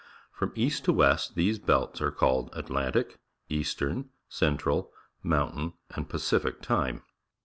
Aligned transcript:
From 0.31 0.51
east 0.55 0.83
to 0.85 0.93
west, 0.93 1.35
these 1.35 1.59
belts 1.59 2.01
are 2.01 2.09
called 2.09 2.51
Atlgjilic, 2.53 3.17
'Eastern, 3.49 4.09
Central, 4.27 4.91
Mountain, 5.21 5.73
and 5.91 6.09
Pacific 6.09 6.59
T 6.59 6.73
ime. 6.73 7.03